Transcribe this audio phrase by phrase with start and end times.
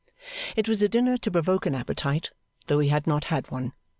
[0.55, 2.31] It was a dinner to provoke an appetite,
[2.65, 3.73] though he had not had one.